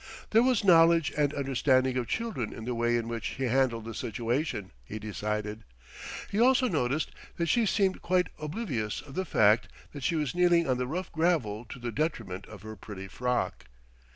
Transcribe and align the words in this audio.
There 0.31 0.41
was 0.41 0.63
knowledge 0.63 1.13
and 1.15 1.31
understanding 1.31 1.95
of 1.95 2.07
children 2.07 2.51
in 2.53 2.65
the 2.65 2.73
way 2.73 2.97
in 2.97 3.07
which 3.07 3.35
she 3.37 3.43
handled 3.43 3.85
the 3.85 3.93
situation, 3.93 4.71
he 4.83 4.97
decided. 4.97 5.63
He 6.31 6.39
also 6.39 6.67
noticed 6.67 7.11
that 7.37 7.45
she 7.49 7.67
seemed 7.67 8.01
quite 8.01 8.29
oblivious 8.39 9.01
of 9.01 9.13
the 9.13 9.25
fact 9.25 9.67
that 9.93 10.01
she 10.01 10.15
was 10.15 10.33
kneeling 10.33 10.67
on 10.67 10.79
the 10.79 10.87
rough 10.87 11.11
gravel 11.11 11.65
to 11.65 11.77
the 11.77 11.91
detriment 11.91 12.47
of 12.47 12.63
her 12.63 12.75
pretty 12.75 13.07
frock. 13.07 13.65